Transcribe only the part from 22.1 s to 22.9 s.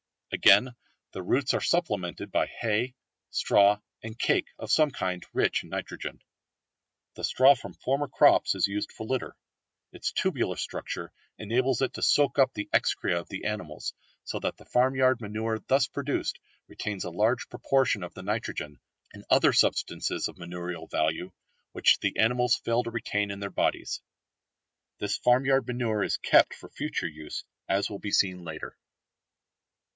animals fail to